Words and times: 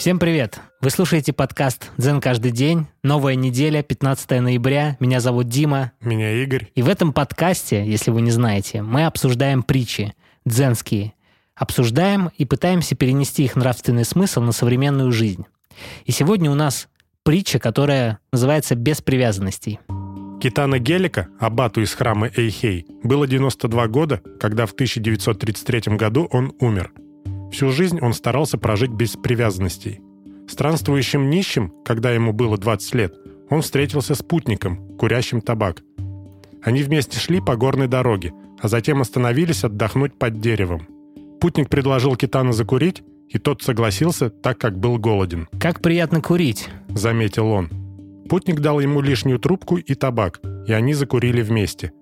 Всем 0.00 0.18
привет! 0.18 0.58
Вы 0.80 0.88
слушаете 0.88 1.34
подкаст 1.34 1.90
«Дзен 1.98 2.22
каждый 2.22 2.52
день». 2.52 2.86
Новая 3.02 3.34
неделя, 3.34 3.82
15 3.82 4.40
ноября. 4.40 4.96
Меня 4.98 5.20
зовут 5.20 5.48
Дима. 5.48 5.92
Меня 6.00 6.42
Игорь. 6.42 6.70
И 6.74 6.80
в 6.80 6.88
этом 6.88 7.12
подкасте, 7.12 7.84
если 7.84 8.10
вы 8.10 8.22
не 8.22 8.30
знаете, 8.30 8.80
мы 8.80 9.04
обсуждаем 9.04 9.62
притчи, 9.62 10.14
дзенские. 10.46 11.12
Обсуждаем 11.54 12.30
и 12.38 12.46
пытаемся 12.46 12.96
перенести 12.96 13.44
их 13.44 13.56
нравственный 13.56 14.06
смысл 14.06 14.40
на 14.40 14.52
современную 14.52 15.12
жизнь. 15.12 15.44
И 16.06 16.12
сегодня 16.12 16.50
у 16.50 16.54
нас 16.54 16.88
притча, 17.22 17.58
которая 17.58 18.20
называется 18.32 18.76
«Без 18.76 19.02
привязанностей». 19.02 19.80
Китана 20.42 20.78
Гелика, 20.78 21.28
аббату 21.38 21.82
из 21.82 21.92
храма 21.92 22.30
Эйхей, 22.34 22.86
было 23.02 23.26
92 23.26 23.88
года, 23.88 24.22
когда 24.40 24.64
в 24.64 24.72
1933 24.72 25.94
году 25.98 26.26
он 26.32 26.54
умер. 26.58 26.90
Всю 27.50 27.70
жизнь 27.70 27.98
он 28.00 28.12
старался 28.12 28.58
прожить 28.58 28.90
без 28.90 29.16
привязанностей. 29.16 30.00
Странствующим 30.48 31.30
нищим, 31.30 31.72
когда 31.84 32.10
ему 32.12 32.32
было 32.32 32.56
20 32.56 32.94
лет, 32.94 33.14
он 33.50 33.62
встретился 33.62 34.14
с 34.14 34.22
путником, 34.22 34.96
курящим 34.96 35.40
табак. 35.40 35.82
Они 36.62 36.82
вместе 36.82 37.18
шли 37.18 37.40
по 37.40 37.56
горной 37.56 37.88
дороге, 37.88 38.32
а 38.60 38.68
затем 38.68 39.00
остановились 39.00 39.64
отдохнуть 39.64 40.18
под 40.18 40.40
деревом. 40.40 40.86
Путник 41.40 41.68
предложил 41.68 42.16
Китана 42.16 42.52
закурить, 42.52 43.02
и 43.28 43.38
тот 43.38 43.62
согласился, 43.62 44.28
так 44.28 44.58
как 44.58 44.78
был 44.78 44.98
голоден. 44.98 45.48
«Как 45.58 45.80
приятно 45.80 46.20
курить»,— 46.20 46.68
заметил 46.88 47.46
он. 47.48 47.70
Путник 48.28 48.60
дал 48.60 48.80
ему 48.80 49.00
лишнюю 49.00 49.38
трубку 49.38 49.76
и 49.76 49.94
табак, 49.94 50.40
и 50.66 50.72
они 50.72 50.94
закурили 50.94 51.42
вместе. 51.42 51.92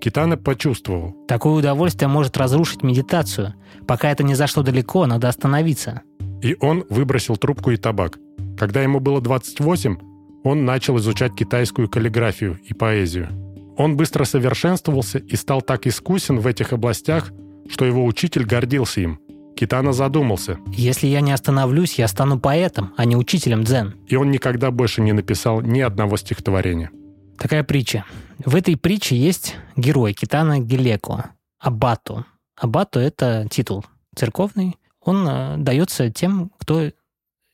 Китана 0.00 0.36
почувствовал. 0.36 1.14
Такое 1.26 1.54
удовольствие 1.54 2.08
может 2.08 2.36
разрушить 2.36 2.82
медитацию. 2.82 3.54
Пока 3.86 4.10
это 4.10 4.22
не 4.22 4.34
зашло 4.34 4.62
далеко, 4.62 5.06
надо 5.06 5.28
остановиться. 5.28 6.02
И 6.42 6.56
он 6.60 6.84
выбросил 6.88 7.36
трубку 7.36 7.70
и 7.70 7.76
табак. 7.76 8.18
Когда 8.56 8.82
ему 8.82 9.00
было 9.00 9.20
28, 9.20 9.96
он 10.44 10.64
начал 10.64 10.98
изучать 10.98 11.34
китайскую 11.34 11.88
каллиграфию 11.88 12.58
и 12.64 12.74
поэзию. 12.74 13.28
Он 13.76 13.96
быстро 13.96 14.24
совершенствовался 14.24 15.18
и 15.18 15.36
стал 15.36 15.62
так 15.62 15.86
искусен 15.86 16.38
в 16.38 16.46
этих 16.46 16.72
областях, 16.72 17.32
что 17.68 17.84
его 17.84 18.04
учитель 18.04 18.44
гордился 18.44 19.00
им. 19.00 19.20
Китана 19.56 19.92
задумался. 19.92 20.58
Если 20.72 21.08
я 21.08 21.20
не 21.20 21.32
остановлюсь, 21.32 21.98
я 21.98 22.06
стану 22.06 22.38
поэтом, 22.38 22.92
а 22.96 23.04
не 23.04 23.16
учителем 23.16 23.64
дзен. 23.64 23.94
И 24.06 24.14
он 24.14 24.30
никогда 24.30 24.70
больше 24.70 25.00
не 25.00 25.12
написал 25.12 25.60
ни 25.60 25.80
одного 25.80 26.16
стихотворения. 26.16 26.90
Такая 27.38 27.62
притча. 27.62 28.04
В 28.44 28.56
этой 28.56 28.76
притче 28.76 29.16
есть 29.16 29.54
герой 29.76 30.12
Китана 30.12 30.58
Гелеко, 30.58 31.26
Абату. 31.60 32.26
Абату— 32.56 32.98
это 33.00 33.46
титул 33.48 33.84
церковный. 34.16 34.76
Он 35.00 35.26
э, 35.28 35.56
дается 35.58 36.10
тем, 36.10 36.50
кто 36.58 36.90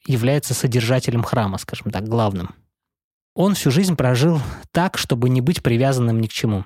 является 0.07 0.55
содержателем 0.55 1.23
храма, 1.23 1.59
скажем 1.59 1.91
так, 1.91 2.09
главным. 2.09 2.55
Он 3.35 3.55
всю 3.55 3.71
жизнь 3.71 3.95
прожил 3.95 4.41
так, 4.71 4.97
чтобы 4.97 5.29
не 5.29 5.43
быть 5.43 5.63
привязанным 5.63 6.21
ни 6.21 6.29
к 6.29 6.33
чему. 6.33 6.65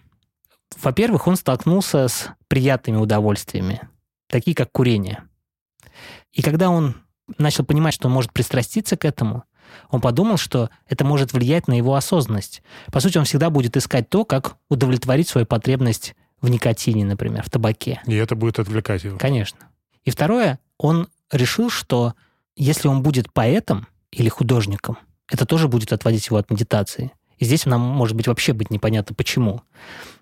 Во-первых, 0.81 1.27
он 1.27 1.37
столкнулся 1.37 2.07
с 2.07 2.29
приятными 2.47 2.99
удовольствиями, 2.99 3.81
такие 4.29 4.55
как 4.55 4.71
курение. 4.71 5.25
И 6.33 6.43
когда 6.43 6.71
он 6.71 6.95
начал 7.39 7.65
понимать, 7.65 7.95
что 7.95 8.07
он 8.07 8.15
может 8.15 8.33
пристраститься 8.33 8.97
к 8.97 9.05
этому, 9.05 9.45
он 9.91 10.01
подумал, 10.01 10.37
что 10.37 10.71
это 10.89 11.05
может 11.05 11.33
влиять 11.33 11.69
на 11.69 11.75
его 11.75 11.95
осознанность. 11.95 12.63
По 12.93 13.01
сути, 13.01 13.19
он 13.19 13.25
всегда 13.25 13.51
будет 13.51 13.77
искать 13.77 14.09
то, 14.09 14.25
как 14.25 14.57
удовлетворить 14.69 15.29
свою 15.29 15.47
потребность 15.47 16.15
в 16.41 16.49
никотине, 16.49 17.05
например, 17.05 17.43
в 17.43 17.51
табаке. 17.51 18.01
И 18.07 18.15
это 18.15 18.35
будет 18.37 18.59
отвлекать 18.59 19.05
его. 19.05 19.19
Конечно. 19.19 19.59
И 20.05 20.11
второе, 20.11 20.59
он 20.79 21.09
решил, 21.33 21.71
что 21.71 22.15
если 22.57 22.89
он 22.89 23.03
будет 23.03 23.33
поэтом 23.33 23.87
или 24.11 24.29
художником, 24.29 24.99
это 25.31 25.47
тоже 25.47 25.69
будет 25.69 25.93
отводить 25.93 26.27
его 26.27 26.39
от 26.39 26.51
медитации. 26.51 27.13
И 27.39 27.45
здесь 27.45 27.67
нам 27.67 27.81
может 27.81 28.17
быть 28.17 28.27
вообще 28.27 28.53
быть 28.53 28.71
непонятно 28.71 29.15
почему. 29.15 29.63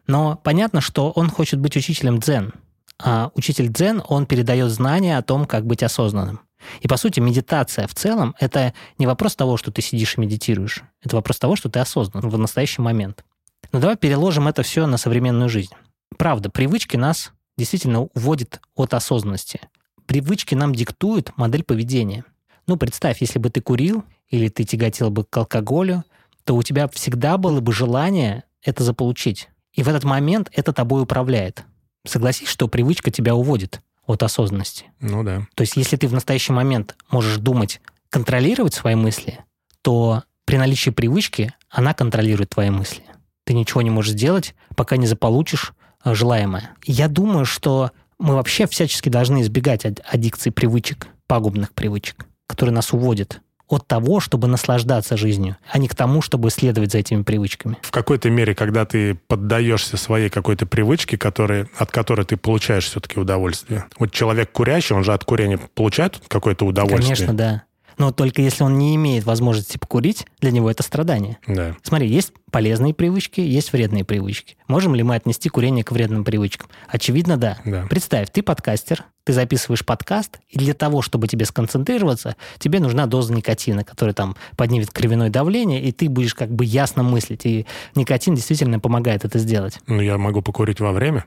Но 0.07 0.39
понятно, 0.43 0.81
что 0.81 1.11
он 1.11 1.31
хочет 1.31 1.61
быть 1.61 1.77
учителем 1.77 2.19
дзен. 2.19 2.53
А 2.99 3.31
учитель 3.35 3.69
дзен, 3.69 4.03
он 4.09 4.27
передает 4.27 4.71
знания 4.71 5.19
о 5.19 5.23
том, 5.23 5.47
как 5.47 5.67
быть 5.67 5.83
осознанным. 5.83 6.41
И, 6.81 6.89
по 6.89 6.97
сути, 6.97 7.21
медитация 7.21 7.87
в 7.87 7.95
целом– 7.95 8.35
это 8.41 8.75
не 8.99 9.07
вопрос 9.07 9.37
того, 9.37 9.57
что 9.57 9.71
ты 9.71 9.83
сидишь 9.83 10.17
и 10.17 10.21
медитируешь. 10.21 10.83
Это 11.03 11.17
вопрос 11.17 11.39
того, 11.39 11.57
что 11.57 11.69
ты 11.69 11.79
осознан 11.79 12.29
в 12.29 12.39
настоящий 12.39 12.83
момент. 12.83 13.25
Но 13.73 13.81
давай 13.81 13.97
переложим 13.97 14.49
это 14.49 14.63
все 14.63 14.87
на 14.87 14.97
современную 14.97 15.49
жизнь. 15.49 15.73
Правда, 16.17 16.51
привычки 16.51 16.97
нас 16.97 17.33
действительно 17.59 18.03
уводят 18.15 18.61
от 18.75 18.95
осознанности. 18.95 19.61
Привычки 20.07 20.55
нам 20.55 20.75
диктуют 20.75 21.37
модель 21.37 21.65
поведения. 21.65 22.25
Ну, 22.67 22.77
представь, 22.77 23.21
если 23.21 23.39
бы 23.39 23.51
ты 23.51 23.61
курил 23.61 24.05
или 24.29 24.49
ты 24.49 24.65
тяготел 24.65 25.11
бы 25.11 25.25
к 25.25 25.37
алкоголю, 25.37 26.05
то 26.45 26.55
у 26.55 26.63
тебя 26.63 26.89
всегда 26.89 27.39
было 27.39 27.61
бы 27.61 27.73
желание 27.73 28.45
это 28.63 28.85
заполучить. 28.85 29.49
И 29.73 29.83
в 29.83 29.89
этот 29.89 30.05
момент 30.05 30.49
это 30.53 30.73
тобой 30.73 31.03
управляет. 31.03 31.65
Согласись, 32.07 32.49
что 32.49 32.69
привычка 32.69 33.11
тебя 33.11 33.35
уводит 33.35 33.81
от 34.07 34.23
осознанности. 34.23 34.87
Ну 35.01 35.23
да. 35.23 35.47
То 35.55 35.63
есть 35.63 35.77
если 35.77 35.97
ты 35.97 36.09
в 36.09 36.13
настоящий 36.13 36.53
момент 36.53 36.97
можешь 37.11 37.39
думать, 37.39 37.81
контролировать 38.11 38.75
свои 38.75 38.95
мысли, 38.95 39.41
то 39.83 40.23
при 40.45 40.57
наличии 40.57 40.91
привычки 40.91 41.53
она 41.69 41.93
контролирует 41.93 42.51
твои 42.51 42.71
мысли. 42.71 43.03
Ты 43.45 43.55
ничего 43.55 43.83
не 43.83 43.91
можешь 43.91 44.13
сделать, 44.13 44.55
пока 44.75 44.97
не 44.97 45.07
заполучишь 45.07 45.73
э, 46.05 46.15
желаемое. 46.15 46.71
Я 46.85 47.09
думаю, 47.09 47.45
что 47.45 47.91
мы 48.19 48.35
вообще 48.35 48.67
всячески 48.67 49.09
должны 49.09 49.43
избегать 49.43 49.85
аддикции 49.85 50.51
привычек, 50.51 51.09
пагубных 51.27 51.73
привычек, 51.75 52.27
которые 52.47 52.75
нас 52.75 52.93
уводят 52.93 53.41
от 53.69 53.87
того, 53.87 54.21
чтобы 54.21 54.49
наслаждаться 54.49 55.17
жизнью, 55.17 55.57
а 55.71 55.79
не 55.79 55.89
к 55.89 55.95
тому, 55.95 56.23
чтобы 56.23 56.51
следовать 56.51 56.93
за 56.93 56.99
этими 56.99 57.23
привычками. 57.23 57.77
В 57.83 57.91
какой-то 57.91 58.31
мере, 58.31 58.55
когда 58.55 58.85
ты 58.85 59.15
поддаешься 59.15 59.97
своей 59.97 60.29
какой-то 60.29 60.67
привычке, 60.67 61.19
который, 61.19 61.67
от 61.77 61.91
которой 61.91 62.25
ты 62.25 62.37
получаешь 62.37 62.85
все-таки 62.85 63.19
удовольствие. 63.19 63.87
Вот 63.99 64.13
человек 64.13 64.53
курящий, 64.53 64.95
он 64.95 65.05
же 65.05 65.13
от 65.13 65.25
курения 65.25 65.59
получает 65.75 66.21
какое-то 66.29 66.65
удовольствие. 66.65 67.17
Конечно, 67.17 67.35
да. 67.35 67.63
Но 67.99 68.13
только 68.13 68.43
если 68.43 68.63
он 68.63 68.79
не 68.79 68.95
имеет 68.97 69.25
возможности 69.25 69.79
покурить, 69.79 70.27
для 70.41 70.51
него 70.51 70.71
это 70.71 70.83
страдание. 70.83 71.39
Да. 71.47 71.77
Смотри, 71.83 72.09
есть 72.09 72.33
полезные 72.51 72.95
привычки, 72.95 73.41
есть 73.41 73.73
вредные 73.73 74.05
привычки. 74.05 74.57
Можем 74.69 74.95
ли 74.95 75.03
мы 75.03 75.15
отнести 75.15 75.49
курение 75.49 75.85
к 75.85 75.93
вредным 75.93 76.25
привычкам? 76.25 76.69
Очевидно, 76.89 77.37
да. 77.37 77.59
да. 77.65 77.87
Представь, 77.89 78.31
ты 78.31 78.43
подкастер, 78.43 79.05
ты 79.25 79.33
записываешь 79.33 79.85
подкаст, 79.85 80.39
и 80.49 80.59
для 80.59 80.73
того, 80.75 81.03
чтобы 81.03 81.27
тебе 81.27 81.45
сконцентрироваться, 81.47 82.37
тебе 82.59 82.81
нужна 82.81 83.07
доза 83.07 83.33
никотина, 83.33 83.83
которая 83.83 84.15
там 84.15 84.37
поднимет 84.57 84.91
кровяное 84.91 85.31
давление, 85.31 85.83
и 85.83 85.91
ты 85.93 86.09
будешь 86.09 86.35
как 86.35 86.51
бы 86.51 86.65
ясно 86.65 87.03
мыслить. 87.03 87.45
И 87.45 87.67
никотин 87.95 88.35
действительно 88.35 88.79
помогает 88.79 89.25
это 89.25 89.39
сделать. 89.39 89.81
Ну, 89.87 90.01
я 90.01 90.17
могу 90.17 90.43
покурить 90.43 90.81
во 90.81 90.93
время. 90.93 91.27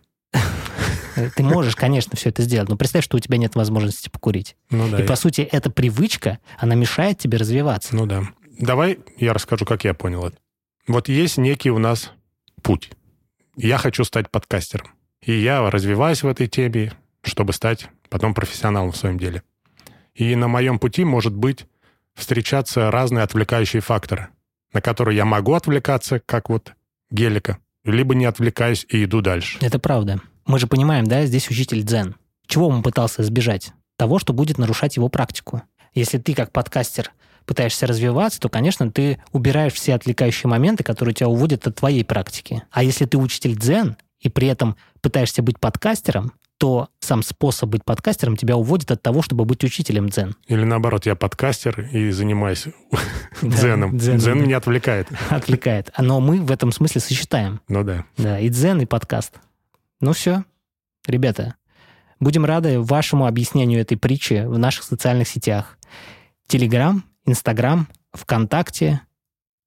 Ты 1.35 1.43
можешь, 1.43 1.75
конечно, 1.75 2.15
все 2.15 2.29
это 2.29 2.41
сделать, 2.43 2.69
но 2.69 2.77
представь, 2.77 3.03
что 3.03 3.17
у 3.17 3.19
тебя 3.19 3.37
нет 3.37 3.55
возможности 3.55 4.09
покурить. 4.09 4.55
Ну, 4.69 4.89
да, 4.89 5.01
и, 5.01 5.07
по 5.07 5.15
сути, 5.15 5.41
эта 5.41 5.69
привычка, 5.69 6.39
она 6.57 6.75
мешает 6.75 7.17
тебе 7.17 7.37
развиваться. 7.37 7.95
Ну 7.95 8.05
да. 8.05 8.23
Давай 8.59 8.99
я 9.17 9.33
расскажу, 9.33 9.65
как 9.65 9.83
я 9.83 9.93
понял 9.93 10.25
это. 10.25 10.37
Вот 10.87 11.07
есть 11.07 11.37
некий 11.37 11.71
у 11.71 11.77
нас 11.77 12.11
путь. 12.61 12.91
Я 13.55 13.77
хочу 13.77 14.03
стать 14.03 14.29
подкастером. 14.29 14.87
И 15.21 15.33
я 15.33 15.69
развиваюсь 15.69 16.23
в 16.23 16.27
этой 16.27 16.47
теме, 16.47 16.93
чтобы 17.21 17.53
стать 17.53 17.89
потом 18.09 18.33
профессионалом 18.33 18.91
в 18.91 18.97
своем 18.97 19.19
деле. 19.19 19.43
И 20.15 20.35
на 20.35 20.47
моем 20.47 20.79
пути 20.79 21.03
может 21.03 21.33
быть 21.33 21.65
встречаться 22.15 22.91
разные 22.91 23.23
отвлекающие 23.23 23.81
факторы, 23.81 24.29
на 24.73 24.81
которые 24.81 25.15
я 25.15 25.25
могу 25.25 25.53
отвлекаться, 25.53 26.19
как 26.25 26.49
вот 26.49 26.73
гелика, 27.11 27.59
либо 27.83 28.15
не 28.15 28.25
отвлекаюсь 28.25 28.85
и 28.89 29.03
иду 29.03 29.21
дальше. 29.21 29.57
Это 29.61 29.79
правда. 29.79 30.21
Мы 30.49 30.57
же 30.57 30.65
понимаем, 30.65 31.05
да, 31.05 31.27
здесь 31.27 31.47
учитель 31.51 31.83
дзен. 31.83 32.15
Чего 32.47 32.69
он 32.69 32.81
пытался 32.81 33.21
избежать? 33.21 33.71
Того, 33.97 34.17
что 34.17 34.33
будет 34.33 34.57
нарушать 34.57 34.95
его 34.95 35.07
практику. 35.07 35.61
Если 35.93 36.17
ты 36.17 36.33
как 36.33 36.51
подкастер 36.51 37.11
пытаешься 37.45 37.85
развиваться, 37.85 38.39
то, 38.39 38.49
конечно, 38.49 38.91
ты 38.91 39.21
убираешь 39.31 39.73
все 39.73 39.93
отвлекающие 39.93 40.49
моменты, 40.49 40.83
которые 40.83 41.13
тебя 41.13 41.27
уводят 41.27 41.67
от 41.67 41.75
твоей 41.75 42.03
практики. 42.03 42.63
А 42.71 42.81
если 42.81 43.05
ты 43.05 43.19
учитель 43.19 43.55
дзен 43.55 43.95
и 44.21 44.29
при 44.29 44.47
этом 44.47 44.75
пытаешься 45.01 45.43
быть 45.43 45.59
подкастером, 45.59 46.33
то 46.57 46.89
сам 46.99 47.21
способ 47.21 47.69
быть 47.69 47.85
подкастером 47.85 48.35
тебя 48.35 48.57
уводит 48.57 48.89
от 48.89 49.03
того, 49.03 49.21
чтобы 49.21 49.45
быть 49.45 49.63
учителем 49.63 50.09
дзен. 50.09 50.35
Или 50.47 50.63
наоборот, 50.63 51.05
я 51.05 51.13
подкастер 51.13 51.81
и 51.91 52.09
занимаюсь 52.09 52.65
дзеном. 53.43 53.95
Дзен 53.95 54.41
меня 54.41 54.57
отвлекает. 54.57 55.09
Отвлекает. 55.29 55.91
Но 55.99 56.19
мы 56.19 56.41
в 56.41 56.51
этом 56.51 56.71
смысле 56.71 57.01
сочетаем. 57.01 57.61
Ну 57.67 57.83
да. 57.83 58.05
Да, 58.17 58.39
и 58.39 58.49
дзен, 58.49 58.81
и 58.81 58.87
подкаст. 58.87 59.35
Ну 60.01 60.13
все, 60.13 60.45
ребята, 61.05 61.55
будем 62.19 62.45
рады 62.45 62.79
вашему 62.79 63.25
объяснению 63.25 63.81
этой 63.81 63.97
притчи 63.97 64.45
в 64.45 64.57
наших 64.57 64.83
социальных 64.83 65.27
сетях. 65.27 65.77
Телеграм, 66.47 67.03
Инстаграм, 67.25 67.87
ВКонтакте 68.13 69.01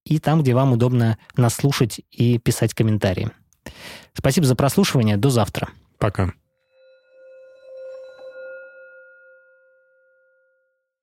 и 0.05 0.19
там, 0.19 0.43
где 0.43 0.55
вам 0.55 0.73
удобно 0.73 1.19
нас 1.37 1.55
слушать 1.55 2.01
и 2.11 2.39
писать 2.39 2.75
комментарии. 2.75 3.31
Спасибо 4.15 4.47
за 4.47 4.57
прослушивание. 4.57 5.17
До 5.17 5.31
завтра. 5.31 5.69
Пока. 5.99 6.33